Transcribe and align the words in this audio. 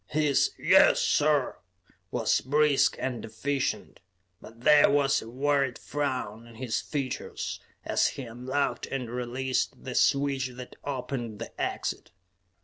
His 0.07 0.55
"Yes, 0.57 0.99
sir!" 0.99 1.57
was 2.09 2.41
brisk 2.41 2.95
and 2.97 3.23
efficient, 3.23 3.99
but 4.41 4.61
there 4.61 4.89
was 4.89 5.21
a 5.21 5.29
worried 5.29 5.77
frown 5.77 6.47
on 6.47 6.55
his 6.55 6.81
features 6.81 7.59
as 7.85 8.07
he 8.07 8.23
unlocked 8.23 8.87
and 8.87 9.11
released 9.11 9.83
the 9.83 9.93
switch 9.93 10.47
that 10.55 10.75
opened 10.83 11.37
the 11.37 11.51
exit. 11.61 12.09